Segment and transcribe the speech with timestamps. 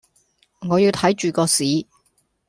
[0.61, 1.63] 我要睇著個市